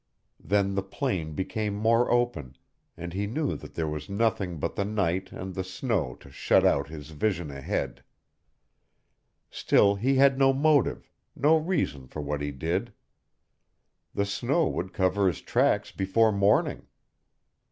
Then 0.43 0.73
the 0.73 0.81
plain 0.81 1.33
became 1.33 1.75
more 1.75 2.09
open, 2.09 2.55
and 2.97 3.13
he 3.13 3.27
knew 3.27 3.55
that 3.55 3.75
there 3.75 3.87
was 3.87 4.09
nothing 4.09 4.57
but 4.57 4.73
the 4.75 4.83
night 4.83 5.31
and 5.31 5.53
the 5.53 5.63
snow 5.63 6.15
to 6.21 6.31
shut 6.31 6.65
out 6.65 6.87
his 6.87 7.11
vision 7.11 7.51
ahead. 7.51 8.03
Still 9.51 9.93
he 9.93 10.15
had 10.15 10.39
no 10.39 10.53
motive, 10.53 11.11
no 11.35 11.55
reason 11.55 12.07
for 12.07 12.19
what 12.19 12.41
he 12.41 12.49
did. 12.49 12.93
The 14.15 14.25
snow 14.25 14.67
would 14.69 14.91
cover 14.91 15.27
his 15.27 15.39
tracks 15.41 15.91
before 15.91 16.31
morning. 16.31 16.87